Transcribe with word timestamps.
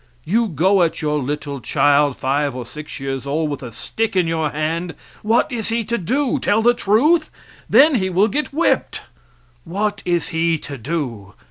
You 0.25 0.47
go 0.47 0.81
at 0.81 1.03
your 1.03 1.19
little 1.19 1.61
child, 1.61 2.17
five 2.17 2.55
or 2.55 2.65
six 2.65 2.99
years 2.99 3.27
old, 3.27 3.51
with 3.51 3.61
a 3.61 3.71
stick 3.71 4.15
in 4.15 4.25
your 4.25 4.49
hand 4.49 4.95
what 5.21 5.51
is 5.51 5.69
he 5.69 5.83
to 5.85 5.97
do? 5.99 6.39
Tell 6.39 6.63
the 6.63 6.73
truth? 6.73 7.29
Then 7.69 7.93
he 7.93 8.09
will 8.09 8.27
get 8.27 8.51
whipped. 8.51 9.01
What 9.63 10.01
is 10.03 10.29
he 10.29 10.57
to 10.57 10.75
do? 10.79 11.33